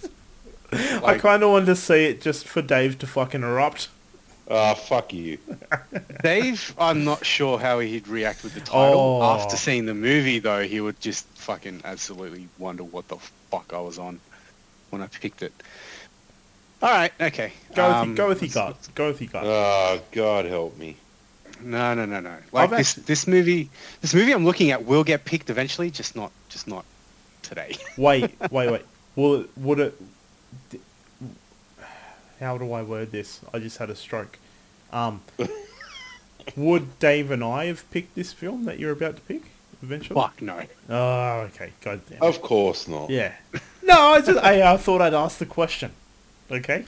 [0.72, 3.88] I kind of wanted to see it just for Dave to fucking erupt.
[4.48, 5.38] Ah, fuck you.
[6.22, 9.20] Dave, I'm not sure how he'd react with the title.
[9.20, 9.22] Oh.
[9.22, 13.16] After seeing the movie, though, he would just fucking absolutely wonder what the
[13.50, 14.20] fuck I was on
[14.90, 15.52] when I picked it.
[16.82, 17.52] All right, okay.
[17.74, 18.94] Go with, um, your, go with your let's- gut.
[18.94, 19.44] Go with your gut.
[19.44, 20.96] Oh, God help me.
[21.62, 22.36] No, no, no, no.
[22.52, 25.90] Like I've this, actually- this movie, this movie I'm looking at will get picked eventually,
[25.90, 26.84] just not, just not
[27.42, 27.76] today.
[27.98, 28.82] Wait, wait, wait.
[29.16, 30.00] Will it, would it?
[30.70, 30.80] d-
[32.38, 33.40] How do I word this?
[33.52, 34.38] I just had a stroke.
[34.92, 35.20] Um,
[36.56, 39.42] would Dave and I have picked this film that you're about to pick?
[39.82, 40.20] eventually?
[40.20, 40.62] Fuck no.
[40.90, 41.72] Oh, okay.
[41.80, 42.22] God damn.
[42.22, 43.08] Of course not.
[43.10, 43.32] Yeah.
[43.82, 45.90] No, I just I, I thought I'd ask the question.
[46.50, 46.84] Okay.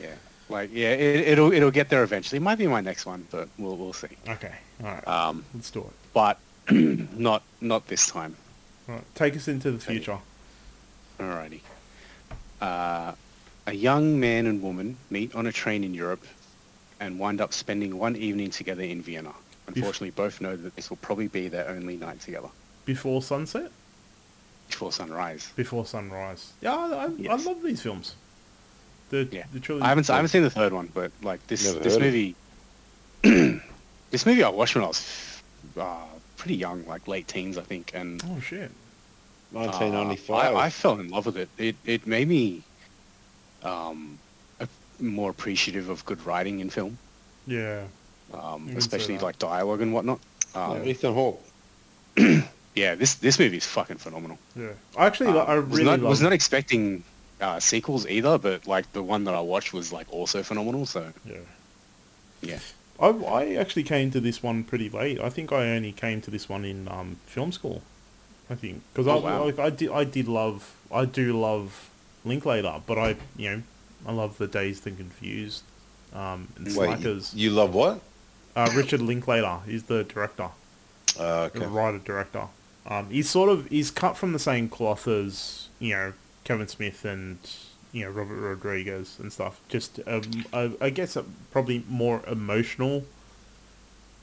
[0.00, 0.14] Yeah.
[0.48, 2.38] Like yeah, it, it'll it'll get there eventually.
[2.38, 4.08] It might be my next one, but we'll we'll see.
[4.28, 4.52] Okay.
[4.82, 5.06] All right.
[5.08, 5.92] Um, Let's do it.
[6.12, 6.38] but
[6.70, 8.34] not not this time.
[8.88, 9.04] All right.
[9.14, 10.18] Take us into the future.
[11.18, 11.60] Alrighty.
[12.60, 13.12] Uh,
[13.66, 16.24] a young man and woman meet on a train in Europe
[16.98, 19.32] and wind up spending one evening together in Vienna.
[19.68, 22.48] Unfortunately, both know that this will probably be their only night together
[22.84, 23.70] Before sunset.
[24.68, 25.52] before sunrise.
[25.54, 26.52] Before sunrise.
[26.60, 27.46] Yeah, I, I, Yes.
[27.46, 28.14] I love these films.
[29.10, 29.84] The Yeah, the trilogy.
[29.84, 32.34] I haven't I haven't seen the third one, but like this Never this movie,
[34.10, 35.42] this movie I watched when I was
[35.76, 36.04] uh,
[36.36, 38.70] pretty young, like late teens, I think, and Oh shit.
[39.54, 40.54] uh, 1995.
[40.56, 41.48] I, I fell in love with it.
[41.58, 42.62] It it made me
[43.62, 44.18] um,
[44.60, 44.68] a,
[45.00, 46.96] more appreciative of good writing in film.
[47.46, 47.84] Yeah.
[48.32, 50.20] um, especially like dialogue and whatnot.
[50.54, 51.42] Yeah, Um, Ethan Hawke.
[52.74, 54.38] yeah, this this movie is fucking phenomenal.
[54.54, 54.68] Yeah.
[54.96, 57.02] I actually, Um, I was really not, was not expecting
[57.40, 60.86] uh, sequels either, but like the one that I watched was like also phenomenal.
[60.86, 61.36] So yeah.
[62.42, 62.58] yeah,
[62.98, 65.20] I, I actually came to this one pretty late.
[65.20, 67.82] I think I only came to this one in um, film school.
[68.48, 69.44] I think because Oh, I wow.
[69.44, 71.90] like I did I did love I do love
[72.24, 73.62] Linklater, but I you know
[74.06, 75.62] I love the Dazed and Confused
[76.14, 77.32] um, and Wait, Slackers.
[77.34, 78.00] you love what?
[78.56, 80.48] Uh, Richard Linklater is the director,
[81.18, 81.66] Uh, the okay.
[81.66, 82.48] writer director.
[82.86, 86.12] Um, he's sort of he's cut from the same cloth as you know
[86.50, 87.38] Kevin Smith and
[87.92, 89.60] you know Robert Rodriguez and stuff.
[89.68, 93.04] Just um, I, I guess a probably more emotional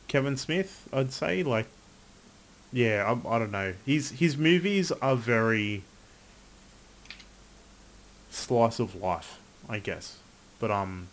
[0.10, 1.42] Kevin Smith, I'd say.
[1.42, 1.68] Like,
[2.74, 3.76] yeah, I, I don't know.
[3.86, 5.84] His his movies are very
[8.30, 10.18] slice of life, I guess.
[10.60, 11.08] But um,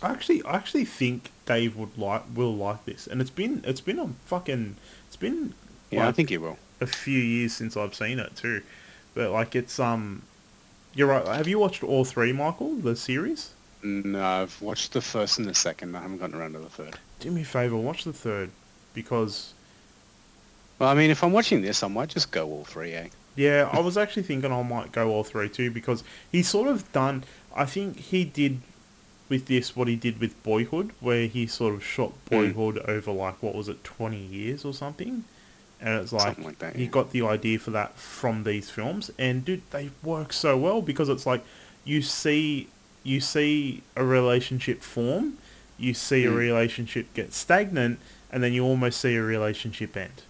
[0.00, 3.82] I actually I actually think Dave would like will like this, and it's been it's
[3.82, 4.76] been a fucking
[5.08, 5.52] it's been
[5.90, 6.56] yeah, I think you will.
[6.80, 8.62] a few years since I've seen it too.
[9.14, 10.22] But like it's um,
[10.94, 11.26] you're right.
[11.26, 12.74] Have you watched all three, Michael?
[12.76, 13.50] The series?
[13.82, 15.96] No, I've watched the first and the second.
[15.96, 16.98] I haven't gotten around to the third.
[17.20, 18.50] Do me a favor, watch the third,
[18.94, 19.54] because
[20.78, 22.92] Well, I mean, if I'm watching this, I might just go all three.
[22.92, 23.08] Eh?
[23.34, 26.90] yeah, I was actually thinking I might go all three too because he's sort of
[26.92, 27.24] done.
[27.54, 28.60] I think he did
[29.28, 32.54] with this what he did with Boyhood, where he sort of shot Mm.
[32.54, 35.24] Boyhood over like what was it, twenty years or something,
[35.82, 36.88] and it's like, like that, he yeah.
[36.90, 41.08] got the idea for that from these films, and dude, they work so well because
[41.10, 41.44] it's like
[41.84, 42.68] you see
[43.04, 45.36] you see a relationship form,
[45.76, 46.36] you see a Mm.
[46.36, 47.98] relationship get stagnant,
[48.30, 50.22] and then you almost see a relationship end,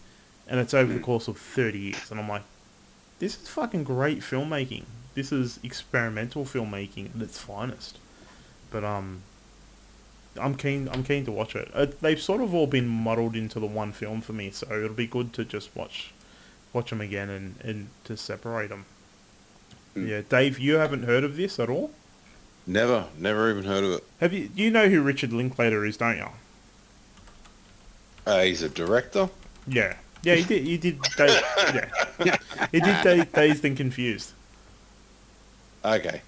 [0.49, 1.05] and it's over the Mm.
[1.05, 2.45] course of thirty years, and I'm like,
[3.19, 4.85] this is fucking great filmmaking.
[5.15, 7.99] This is experimental filmmaking at its finest.
[8.71, 9.23] But um,
[10.40, 10.88] I'm keen.
[10.88, 11.71] I'm keen to watch it.
[11.75, 14.95] Uh, they've sort of all been muddled into the one film for me, so it'll
[14.95, 16.12] be good to just watch,
[16.73, 18.87] watch them again and and to separate them.
[19.95, 20.07] Hmm.
[20.09, 21.90] Yeah, Dave, you haven't heard of this at all?
[22.66, 24.05] Never, never even heard of it.
[24.21, 24.49] Have you?
[24.55, 26.29] You know who Richard Linklater is, don't you?
[28.27, 29.29] Uh, he's a director.
[29.66, 30.64] Yeah, yeah, he did.
[30.64, 31.03] He did.
[31.16, 31.42] Dave,
[32.25, 32.38] yeah,
[32.71, 33.33] he did.
[33.33, 34.33] Dazed and Confused.
[35.85, 36.23] Okay,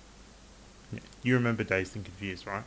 [0.93, 0.99] Yeah.
[1.23, 2.65] You remember Dazed and Confused, right?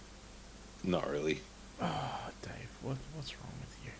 [0.87, 1.39] Not really.
[1.81, 3.91] Oh, Dave, what what's wrong with you?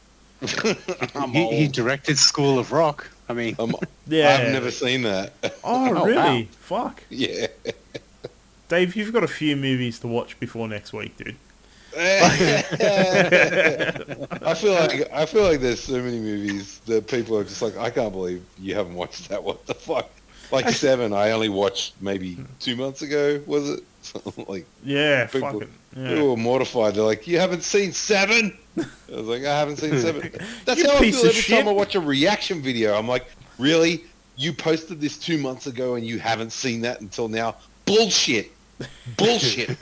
[1.21, 3.09] I'm he, he directed School of Rock.
[3.29, 3.73] I mean, I'm,
[4.07, 4.37] Yeah.
[4.41, 5.33] I've never seen that.
[5.43, 5.49] Oh,
[5.97, 6.15] Oh, really?
[6.15, 6.43] wow.
[6.59, 7.03] Fuck.
[7.09, 7.47] yeah.
[8.69, 11.35] Dave, you've got a few movies to watch before next week, dude.
[11.99, 12.61] I
[14.55, 17.89] feel like I feel like there's so many movies that people are just like, I
[17.89, 19.43] can't believe you haven't watched that.
[19.43, 20.09] What the fuck?
[20.51, 23.41] Like Seven, I only watched maybe two months ago.
[23.45, 23.83] Was it?
[24.49, 25.73] like Yeah, people, fucking.
[25.95, 26.95] people were mortified.
[26.95, 28.57] They're like, you haven't seen Seven?
[28.77, 30.31] I was like, I haven't seen Seven.
[30.65, 31.57] That's You how I feel every shit.
[31.57, 32.95] time I watch a reaction video.
[32.97, 33.25] I'm like,
[33.59, 34.05] really?
[34.37, 37.55] You posted this two months ago and you haven't seen that until now?
[37.85, 38.51] Bullshit.
[39.17, 39.75] Bullshit.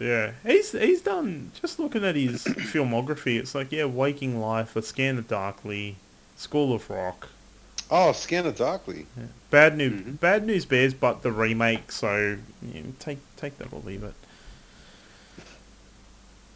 [0.00, 1.52] Yeah, he's he's done.
[1.60, 5.96] Just looking at his filmography, it's like yeah, Waking Life, A Scanner Darkly,
[6.36, 7.28] School of Rock,
[7.90, 9.06] oh, Scanner Darkly.
[9.50, 10.20] Bad News, Mhm.
[10.20, 11.92] Bad News Bears, but the remake.
[11.92, 14.14] So know, take take that or leave it.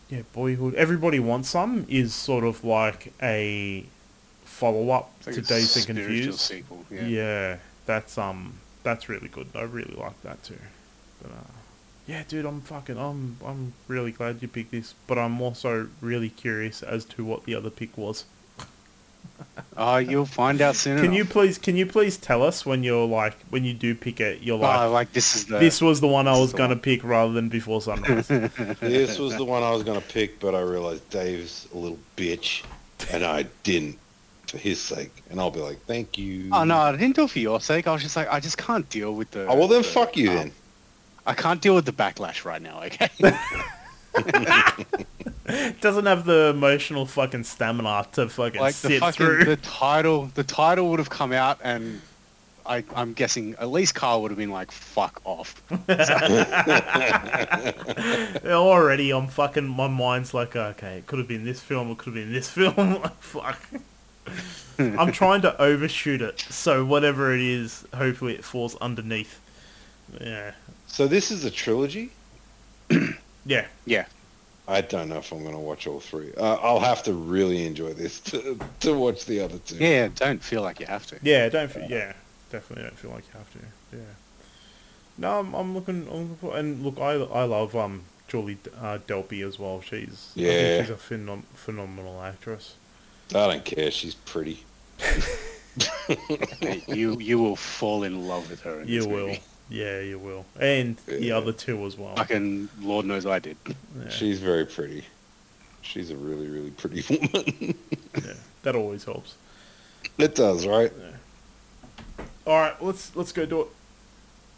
[0.08, 0.74] Yeah, Boyhood.
[0.74, 3.84] Everybody wants some is sort of like a
[4.44, 6.40] follow up to Dazed and Confused.
[6.40, 6.84] sequel.
[6.90, 7.06] Yeah.
[7.06, 7.56] Yeah.
[7.86, 9.48] that's um that's really good.
[9.54, 10.58] I really like that too.
[11.22, 11.52] But uh,
[12.06, 16.28] yeah, dude, I'm fucking I'm I'm really glad you picked this, but I'm also really
[16.30, 18.24] curious as to what the other pick was.
[19.76, 21.16] Oh, you'll find out soon Can enough.
[21.16, 24.42] you please can you please tell us when you're like when you do pick it,
[24.42, 26.80] you're like oh, like this is the this was the one I was gonna one.
[26.80, 28.28] pick rather than before sunrise.
[28.80, 31.98] This was the one I was going to pick, but I realized Dave's a little
[32.16, 32.62] bitch.
[33.10, 33.98] and I didn't
[34.50, 36.50] for his sake, and I'll be like, thank you.
[36.52, 37.86] Oh no, I didn't do it for your sake.
[37.86, 39.46] I was just like, I just can't deal with the.
[39.46, 40.52] Oh well, then the, fuck you um, then.
[41.26, 42.82] I can't deal with the backlash right now.
[42.82, 43.08] Okay.
[45.80, 49.44] Doesn't have the emotional fucking stamina to fucking like the sit fucking through.
[49.44, 52.00] the title, the title would have come out, and
[52.66, 55.62] I, I'm guessing at least Carl would have been like, "Fuck off."
[58.44, 59.66] Already, I'm fucking.
[59.66, 61.90] My mind's like, okay, it could have been this film.
[61.90, 63.00] It could have been this film.
[63.02, 63.58] Like, fuck.
[64.78, 69.40] I'm trying to overshoot it, so whatever it is, hopefully it falls underneath.
[70.20, 70.52] Yeah,
[70.86, 72.12] So this is a trilogy.
[73.44, 73.66] yeah.
[73.84, 74.06] Yeah.
[74.70, 76.32] I don't know if I'm going to watch all three.
[76.36, 79.76] Uh, I'll have to really enjoy this to, to watch the other two.
[79.76, 80.08] Yeah.
[80.14, 81.18] Don't feel like you have to.
[81.22, 82.12] Yeah, don't feel, yeah,
[82.52, 83.58] definitely don't feel like you have to.
[83.96, 84.02] Yeah.
[85.18, 88.98] No, I'm, I'm looking, I'm looking for, and look, I, I love um Julie uh,
[89.06, 89.80] Delpy as well.
[89.82, 90.50] She's I Yeah.
[90.50, 92.76] think she's a phenom- phenomenal actress.
[93.30, 93.90] I don't care.
[93.90, 94.64] She's pretty.
[96.88, 98.80] You you will fall in love with her.
[98.80, 99.42] In You this will, Movie.
[99.70, 101.36] Yeah, you will, and the Yeah.
[101.38, 102.14] other two as well.
[102.16, 103.56] Fucking Lord knows I did.
[103.66, 105.04] Yeah, She's very pretty.
[105.82, 107.74] She's a really, really pretty woman.
[108.22, 109.36] yeah, that always helps.
[110.18, 110.92] it does, right?
[112.46, 113.68] All right, let's let's go do it.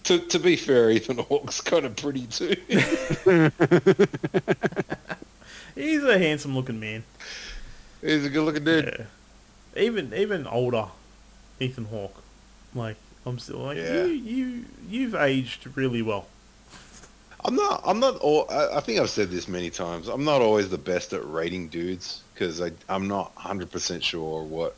[0.05, 2.57] To, to be fair, Ethan Hawke's kind of pretty too.
[5.75, 7.05] He's a handsome looking man.
[8.01, 8.85] He's a good-looking dude.
[9.77, 10.87] Yeah, even even older,
[11.61, 12.23] Ethan Hawke.
[12.75, 14.05] Like I'm still like Yeah.
[14.05, 16.27] you you you've aged really well.
[17.45, 17.83] I'm not.
[17.85, 18.17] I'm not.
[18.19, 20.07] All, I, I think I've said this many times.
[20.09, 24.77] I'm not always the best at rating dudes because I'm not 100 percent sure what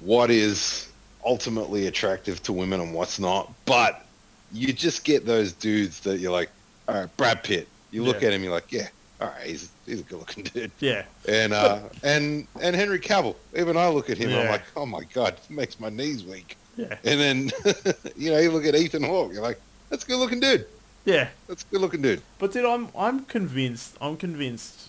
[0.00, 0.90] what is
[1.24, 3.52] ultimately attractive to women and what's not.
[3.64, 4.04] But
[4.52, 6.50] you just get those dudes that you're like,
[6.88, 7.68] all right, Brad Pitt.
[7.92, 8.28] You look Yeah.
[8.28, 8.88] at him, you're like, yeah,
[9.20, 10.70] all right, he's he's a good-looking dude.
[10.80, 13.36] Yeah, And uh, and and Henry Cavill.
[13.56, 16.56] Even I look at him, I'm like, oh my god, it makes my knees weak.
[16.76, 17.50] Yeah, And then
[18.16, 19.60] you know, you look at Ethan Hawke, you're like,
[19.90, 20.66] that's a good-looking dude.
[21.04, 21.28] yeah.
[21.48, 22.22] That's a good-looking dude.
[22.38, 23.96] But dude, I'm I'm convinced.
[24.00, 24.88] I'm convinced.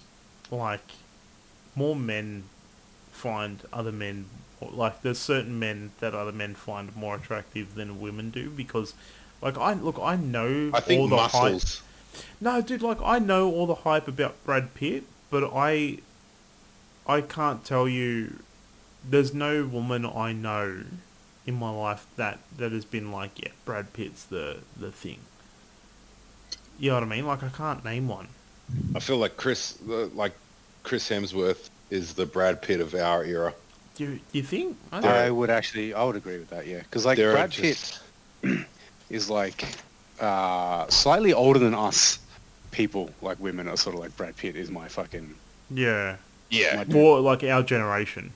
[0.52, 0.92] Like,
[1.76, 2.44] more men
[3.12, 4.26] find other men
[4.62, 8.94] like there's certain men that other men find more attractive than women do because,
[9.42, 11.54] like, I look, I know I think all the hype.
[11.54, 11.82] muscles.
[12.42, 16.00] No, dude, like I know all the hype about Brad Pitt, but I
[17.06, 18.40] I can't tell you
[19.08, 20.84] there's no woman I know
[21.48, 25.20] in my life that that has been like, yeah, Brad Pitt's the the thing.
[26.80, 27.26] You know what I mean?
[27.26, 28.28] Like I can't name one.
[28.96, 30.34] I feel like Chris, uh, like
[30.84, 33.54] Chris Hemsworth, is the Brad Pitt of our era.
[33.96, 34.78] Do you, do you think?
[34.92, 36.68] I There- I would actually, I would agree with that.
[36.68, 38.02] Yeah, because like There Brad just-
[38.44, 38.66] Pitt
[39.10, 39.66] is like
[40.20, 42.20] uh, slightly older than us
[42.72, 43.10] people.
[43.22, 45.34] Like women are sort of like Brad Pitt is my fucking.
[45.72, 46.18] yeah,
[46.52, 46.94] Yeah, my dude.
[46.94, 48.34] more like our generation.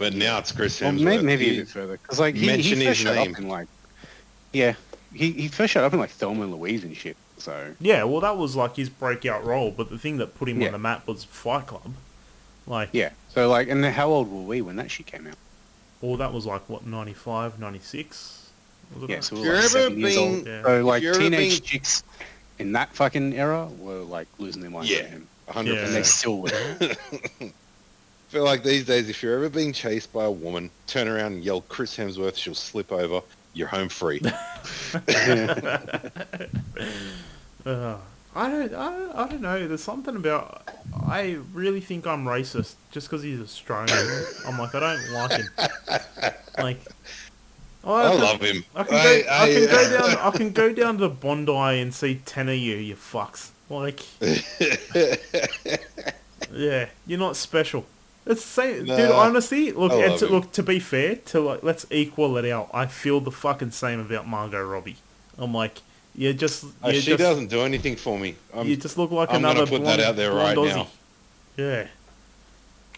[0.00, 1.02] But now it's Chris Well, Hemsworth.
[1.04, 3.32] maybe, maybe He- a bit further because like he, Mention he first his showed name.
[3.34, 3.68] up in like
[4.52, 4.74] yeah
[5.14, 7.16] he, he first showed up in like Thelma and Louise and shit.
[7.38, 10.60] So Yeah, well, that was like his breakout role, but the thing that put him
[10.60, 10.66] Yeah.
[10.68, 11.92] on the map was Fight Club.
[12.66, 15.36] Like, yeah, so like and then how old were we when that shit came out?
[16.00, 18.50] well, that was like what 95, 96?
[18.98, 19.24] Was Yeah, that?
[19.24, 20.46] so we If were you're like ever seven years being- old.
[20.46, 20.62] Yeah.
[20.62, 22.02] So like teenage being- chicks
[22.58, 24.98] in that fucking era were like losing their minds Yeah.
[25.00, 25.74] at him, 100.
[25.74, 25.80] Yeah.
[25.86, 26.50] and they still were.
[28.30, 31.32] I feel like these days, if you're ever being chased by a woman, turn around
[31.32, 33.22] and yell Chris Hemsworth, she'll slip over.
[33.54, 34.20] You're home free.
[34.24, 34.30] Uh,
[37.66, 37.98] I
[38.36, 39.66] don't, I don't, I don't know.
[39.66, 40.70] There's something about.
[41.08, 43.98] I really think I'm racist just because he's Australian.
[44.46, 45.48] I'm like, I don't like him.
[46.56, 46.80] Like,
[47.82, 48.64] oh, I can- love him.
[48.76, 48.98] I can go.
[48.98, 50.18] I- I, can I- go down.
[50.20, 52.76] I can go down to Bondi and see ten of you.
[52.76, 53.50] You fucks.
[53.68, 54.04] Like,
[56.52, 57.84] yeah, you're not special.
[58.26, 59.10] It's the same, dude.
[59.10, 60.52] Honestly, look, and to, look.
[60.52, 62.70] To be fair, to like, let's equal it out.
[62.72, 64.96] I feel the fucking same about Margot Robbie.
[65.38, 65.80] I'm like,
[66.14, 68.36] you just, Uh, you she just, doesn't do anything for me.
[68.54, 70.74] I'm, you just look like I'm gonna another put blonde, that out there right Aussie.
[70.76, 70.88] now.
[71.56, 71.86] Yeah.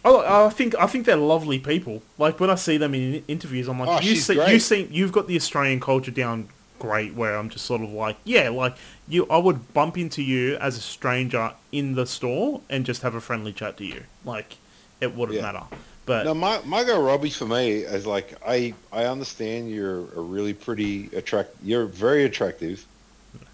[0.04, 2.02] Oh, I think I think they're lovely people.
[2.18, 4.58] Like when I see them in interviews, I'm like, Oh, you see, you great.
[4.62, 6.48] seem you've got the Australian culture down
[6.80, 7.14] great.
[7.14, 8.74] Where I'm just sort of like, yeah, like
[9.06, 13.14] you, I would bump into you as a stranger in the store and just have
[13.14, 14.02] a friendly chat to you.
[14.24, 14.56] Like
[15.02, 15.42] it wouldn't Yeah.
[15.52, 15.64] matter.
[16.06, 20.52] But No, my Margot Robbie for me is like I I understand you're a really
[20.54, 21.50] pretty attract.
[21.62, 22.84] You're very attractive,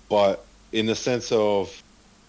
[0.09, 1.83] but in the sense of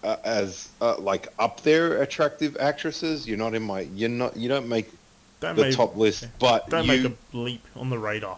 [0.03, 3.81] uh, as uh, like up there attractive actresses, you're not in my.
[3.95, 4.35] You're not.
[4.35, 4.89] You don't make
[5.41, 6.27] don't the make, top list.
[6.39, 8.37] But don't you make a leap on the radar.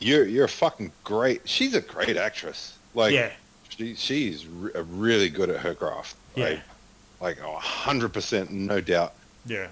[0.00, 1.42] you're you're fucking great.
[1.46, 2.76] She's a great actress.
[2.94, 3.30] Like yeah,
[3.68, 6.16] she she's re- really good at her craft.
[6.34, 6.60] yeah, Like
[7.20, 9.12] like a hundred percent, no doubt.
[9.46, 9.68] yeah.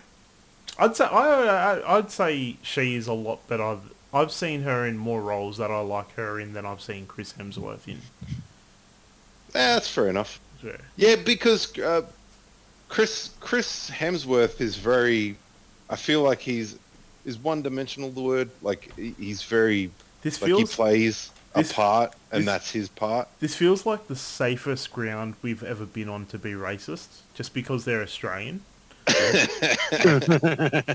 [0.79, 3.79] I'd say I, I I'd say she is a lot better.
[4.13, 7.33] I've seen her in more roles that I like her in than I've seen Chris
[7.35, 8.01] Hemsworth in.
[8.29, 10.41] Eh, that's fair enough.
[10.63, 10.77] Yeah.
[10.97, 12.03] Yeah, because uh,
[12.89, 15.37] Chris Chris Hemsworth is very.
[15.89, 16.79] I feel like he's
[17.25, 18.11] is one dimensional.
[18.11, 19.91] The word like he's very
[20.23, 23.29] This like he feels plays this- a part, and this- that's his part.
[23.41, 27.85] this feels like the safest ground we've ever been on to be racist, just because
[27.85, 28.63] they're Australian.
[29.09, 29.15] You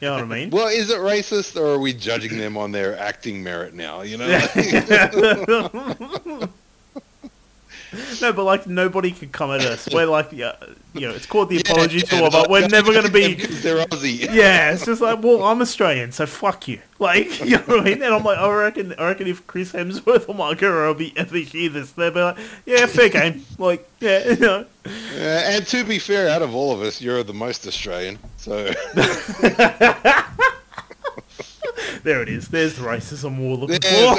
[0.02, 0.50] know what I mean?
[0.50, 4.02] Well, is it racist, or are we judging them on their acting merit now?
[4.02, 4.28] You know.
[8.22, 9.88] No, but like nobody could come at us.
[9.92, 10.56] We're like, yeah,
[10.94, 13.36] you know, it's called the Yeah, apology yeah, tour, but we're never gonna be.
[13.62, 14.34] They're Aussie.
[14.34, 16.80] Yeah, it's just like, well, I'm Australian, so fuck you.
[17.00, 18.02] Like, you know what I mean?
[18.02, 21.38] And I'm like, I reckon, I reckon if Chris Hemsworth or Mark Ruffalo be ever
[21.38, 23.46] hear this, they'll be like, yeah, fair game.
[23.58, 24.66] Like, yeah, you know.
[24.86, 28.18] Uh, and to be fair, out of all of us, you're the most Australian.
[28.38, 28.72] So
[32.04, 32.48] There it is.
[32.48, 34.16] There's the racism we're looking for.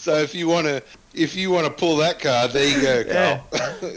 [0.00, 0.82] So if you want to,
[1.12, 3.46] if you want to pull that card, there you go, Carl.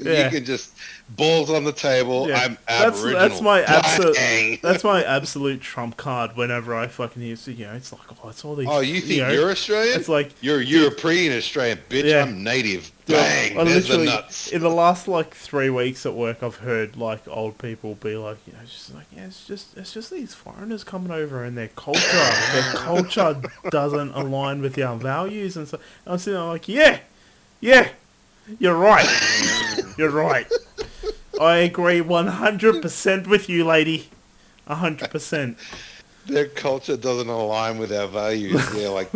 [0.04, 0.26] Yeah.
[0.26, 0.74] you can just
[1.16, 2.28] balls on the table.
[2.28, 2.40] Yeah.
[2.40, 3.30] I'm that's Aboriginal.
[3.30, 6.36] that's my absolute that's my absolute trump card.
[6.36, 8.68] Whenever I fucking hear, you know, it's like, oh, it's all these.
[8.70, 10.00] Oh, you think you are Australian?
[10.00, 12.06] It's like you're a European Australian, bitch.
[12.06, 12.24] Yeah.
[12.24, 12.92] I'm native.
[13.06, 13.60] Bang.
[13.60, 14.52] I There's the nuts.
[14.52, 18.38] in the last like three weeks at work, I've heard like old people be like,
[18.48, 21.68] you know, just like, yeah, it's just, it's just these foreigners coming over and their
[21.70, 22.00] culture,
[22.54, 27.00] their culture doesn't align with our values, and so I'm sitting there like, yeah,
[27.60, 27.90] yeah,
[28.58, 29.08] you're right,
[29.98, 30.50] you're right.
[31.42, 34.10] I agree 100% with you, lady.
[34.68, 35.56] 100%.
[36.26, 38.64] Their culture doesn't align with our values.
[38.76, 39.10] Yeah, like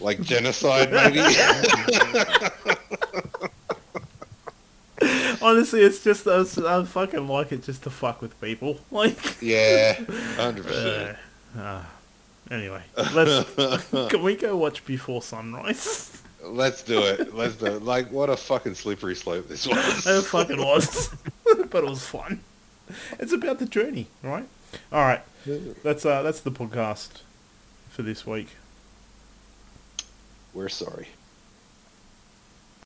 [0.00, 1.20] like genocide, maybe.
[5.42, 6.40] Honestly, it's just, I,
[6.80, 8.78] I fucking like it just to fuck with people.
[8.90, 9.94] Like, yeah,
[10.36, 11.18] hundred Uh, percent.
[11.58, 11.82] uh,
[12.50, 12.82] anyway,
[13.14, 13.50] let's
[14.10, 16.20] can we go watch Before Sunrise?
[16.44, 17.34] Let's do it.
[17.34, 17.82] Let's do it.
[17.82, 20.06] Like, what a fucking slippery slope this was.
[20.06, 21.08] it fucking was,
[21.70, 22.40] but it was fun.
[23.18, 24.46] It's about the journey, right?
[24.92, 25.22] All right,
[25.82, 27.22] that's uh, that's the podcast
[27.90, 28.48] for this week.
[30.52, 31.08] We're sorry.